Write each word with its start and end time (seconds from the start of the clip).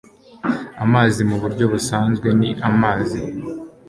Amazi, 0.85 1.19
muburyo 1.29 1.65
busanzwe, 1.73 2.27
ni 2.39 2.49
amazi. 2.69 3.21